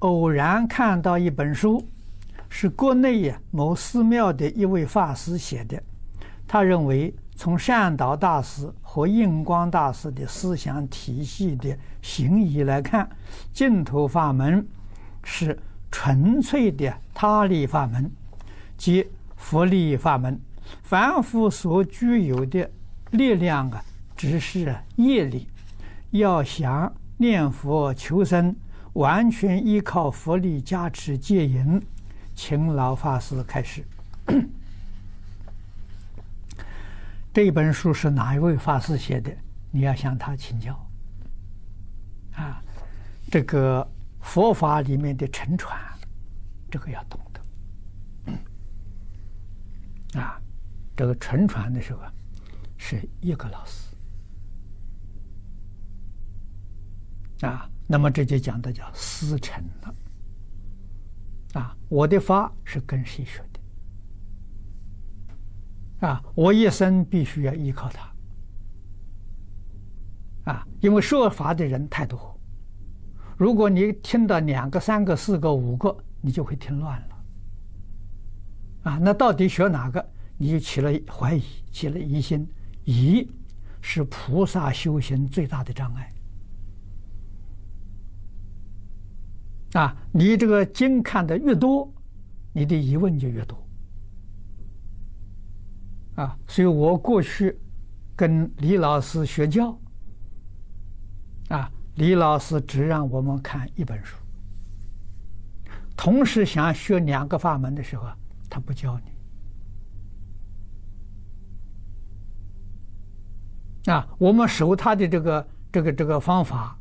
[0.00, 1.86] 偶然看到一本书，
[2.48, 5.82] 是国内呀某寺庙的一位法师写的。
[6.46, 13.08] 他认为，从善导大师和印光大师的思想体系的行仪来看，
[13.52, 14.66] 净土法门
[15.24, 15.58] 是
[15.90, 18.10] 纯粹的他力法门，
[18.76, 19.06] 即
[19.36, 20.40] 佛力法门。
[20.82, 22.68] 凡夫所具有的
[23.10, 23.82] 力量啊，
[24.16, 25.46] 只是业力。
[26.10, 28.54] 要想念佛求生，
[28.96, 31.80] 完全依靠佛力加持接引，
[32.34, 33.84] 请老法师开始。
[37.32, 39.30] 这本书是哪一位法师写的？
[39.70, 40.74] 你要向他请教。
[42.36, 42.62] 啊，
[43.30, 43.86] 这个
[44.20, 45.78] 佛法里面的沉船，
[46.70, 47.40] 这个要懂得。
[50.18, 50.40] 啊，
[50.96, 52.10] 这个沉船的时候啊
[52.78, 53.94] 是一个老师。
[57.46, 57.68] 啊。
[57.86, 59.94] 那么这就讲的叫师承了，
[61.60, 63.38] 啊，我的法是跟谁学
[66.00, 66.08] 的？
[66.08, 68.12] 啊，我一生必须要依靠他，
[70.52, 72.38] 啊，因为说法的人太多，
[73.36, 77.16] 如果你听到两个、三个、四个、五个，你就会听乱了，
[78.90, 80.04] 啊，那到底学哪个？
[80.36, 82.46] 你就起了怀疑，起了疑心，
[82.84, 83.26] 疑
[83.80, 86.12] 是菩萨修行最大的障碍。
[89.76, 91.92] 啊，你这个经看的越多，
[92.54, 93.62] 你的疑问就越多。
[96.14, 97.58] 啊，所以我过去
[98.16, 99.78] 跟李老师学教，
[101.48, 104.16] 啊，李老师只让我们看一本书，
[105.94, 108.08] 同时想学两个法门的时候，
[108.48, 108.98] 他不教
[113.84, 113.92] 你。
[113.92, 116.78] 啊，我们守他的这个这个这个方法，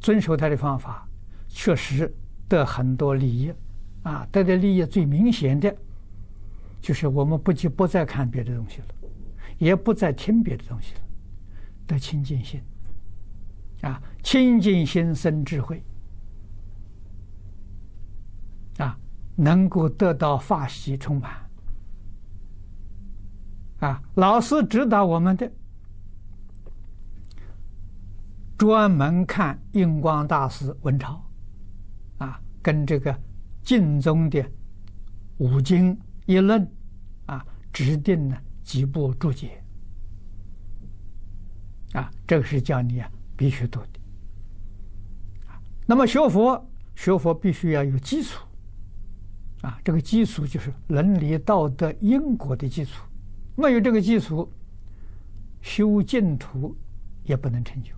[0.00, 1.06] 遵守他的方法。
[1.52, 2.12] 确实
[2.48, 3.52] 得很多利益，
[4.04, 5.76] 啊，得的利益最明显的，
[6.80, 8.86] 就是我们不就不再看别的东西了，
[9.58, 11.00] 也不再听别的东西了，
[11.88, 12.62] 得清净心，
[13.82, 15.82] 啊，清净心生智慧，
[18.78, 18.96] 啊，
[19.34, 21.32] 能够得到法喜充满，
[23.80, 25.50] 啊，老师指导我们的，
[28.56, 31.20] 专门看印光大师文钞。
[32.20, 33.14] 啊跟这个
[33.62, 34.42] 晋宗的
[35.38, 36.66] 五经一论
[37.26, 39.62] 啊，指定了几部注解
[41.92, 44.00] 啊，这个是叫你啊必须读的。
[45.86, 48.46] 那么学佛，学佛必须要有基础
[49.62, 53.02] 啊，这个基础就是伦理道德因果的基础，
[53.56, 54.48] 没有这个基础，
[55.62, 56.76] 修净土
[57.24, 57.92] 也不能成就。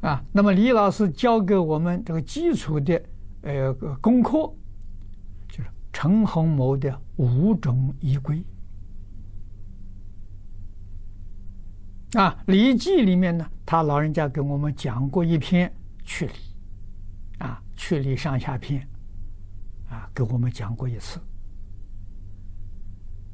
[0.00, 3.02] 啊，那么李老师教给我们这个基础的
[3.42, 4.52] 呃功课，
[5.48, 8.44] 就是陈洪谋的五种仪规。
[12.14, 15.70] 啊，《礼记》里面呢，他老人家给我们讲过一篇
[16.04, 16.32] 去礼，
[17.38, 18.80] 啊，去礼上下篇，
[19.90, 21.20] 啊，给我们讲过一次。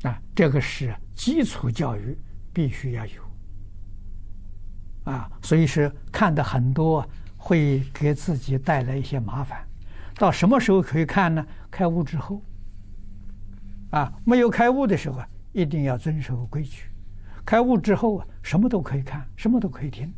[0.02, 2.19] 啊，这个是基础教育，
[2.52, 3.24] 必须要有。
[5.04, 7.06] 啊，所以是看的很多，
[7.37, 9.66] 会给自己带来一些麻烦。
[10.16, 11.47] 到什么时候可以看呢？
[11.70, 12.42] 开悟之后。
[13.91, 16.84] 啊，没有开悟的时候啊，一定要遵守规矩。
[17.44, 20.12] 开悟之后啊，什么都可以看，什么都可以听。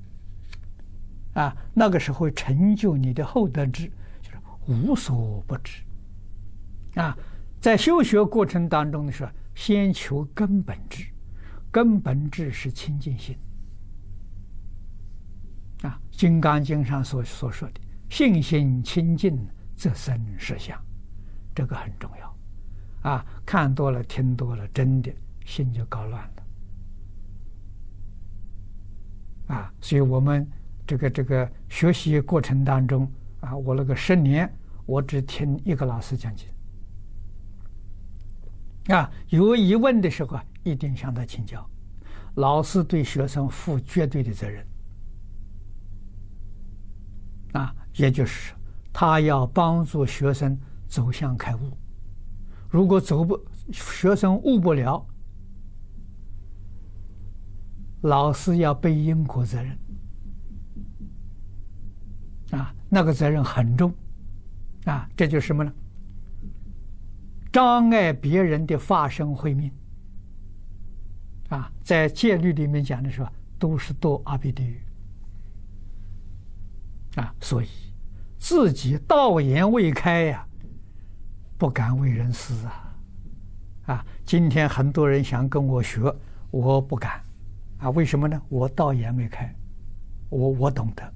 [1.35, 3.91] 啊，那个时候成就你的厚德智，
[4.23, 5.83] 就是无所不知。
[6.95, 7.15] 啊，
[7.61, 11.05] 在修学过程当中的时候，先求根本智，
[11.71, 13.37] 根本智是清净心。
[15.87, 17.81] 啊，《金刚经》上所所说的
[18.11, 19.39] “信心清净，
[19.77, 20.77] 则生实相”，
[21.55, 22.37] 这个很重要。
[23.11, 25.15] 啊，看多了，听多了，真的
[25.45, 26.43] 心就搞乱了。
[29.55, 30.45] 啊，所以我们
[30.85, 33.09] 这个这个学习过程当中，
[33.41, 34.53] 啊，我那个十年，
[34.87, 36.49] 我只听一个老师讲经。
[38.97, 41.65] 啊，有疑问的时候啊，一定向他请教。
[42.35, 44.67] 老师对学生负绝对的责任。
[47.97, 48.55] 也就是
[48.93, 51.77] 他要帮助学生走向开悟。
[52.69, 53.39] 如果走不，
[53.73, 55.05] 学生悟不了，
[58.03, 59.79] 老师要背因果责任。
[62.53, 63.93] 啊，那个责任很重。
[64.85, 65.73] 啊，这就是什么呢？
[67.51, 69.73] 障碍别人的发生慧命。
[71.49, 74.81] 啊，在戒律里面讲的时候，都是堕阿鼻地狱。
[77.17, 77.69] 啊，所以
[78.39, 80.47] 自己道眼未开呀，
[81.59, 82.97] 不敢为人师啊！
[83.87, 86.15] 啊，今天很多人想跟我学，
[86.51, 87.23] 我不敢
[87.79, 87.91] 啊！
[87.91, 88.41] 为什么呢？
[88.49, 89.55] 我道眼没开，
[90.29, 91.13] 我我懂得，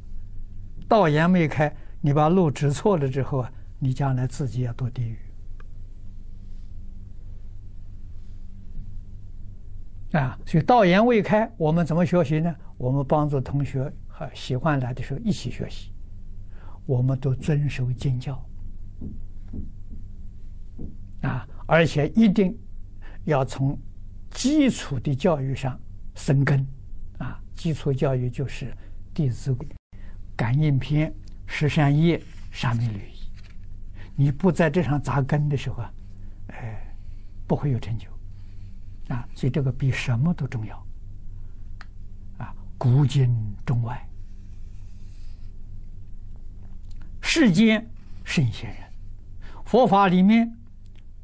[0.89, 5.19] 道眼没开，你把路指错了之后啊，你将来自己要堕地狱
[10.13, 10.39] 啊！
[10.47, 12.55] 所以道眼未开，我们怎么学习呢？
[12.79, 15.93] 我们帮助同学啊喜欢来的时候一起学习。
[16.87, 18.35] 我们都遵守经教
[21.23, 22.59] 啊，而且一定
[23.25, 23.79] 要从
[24.31, 25.79] 基础的教育上
[26.17, 26.67] 生根
[27.19, 27.41] 啊。
[27.55, 28.67] 基础教育就是
[29.15, 29.69] 《弟子规》
[30.35, 31.09] 《感应篇》
[31.47, 32.19] 《十善业》
[32.51, 32.99] 《沙弥律》。
[34.17, 35.93] 你不在这上扎根的时候啊，
[36.49, 36.95] 哎，
[37.47, 38.09] 不会有成就
[39.15, 39.29] 啊。
[39.35, 40.87] 所以这个比什么都重要
[42.39, 43.33] 啊，古今
[43.65, 44.05] 中外。
[47.33, 47.89] 世间
[48.25, 48.83] 圣贤人，
[49.65, 50.53] 佛法里面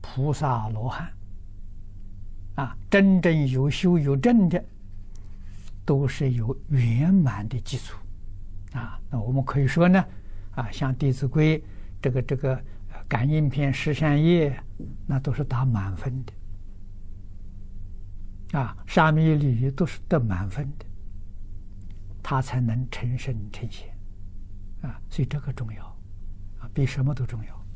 [0.01, 1.13] 菩萨罗汉，
[2.55, 4.65] 啊，真正有修有证的，
[5.85, 7.99] 都是有圆满的基础，
[8.73, 10.05] 啊，那我们可以说呢，
[10.55, 11.59] 啊，像《弟子规》
[12.01, 12.57] 这个这个
[13.09, 14.57] 感应篇、十善业，
[15.09, 16.25] 那都是打满分
[18.53, 20.87] 的，啊，沙弥律都是得满分的，
[22.23, 23.89] 他才能成圣成贤，
[24.83, 25.96] 啊，所以这个重要。
[26.73, 27.67] 比什么都重要。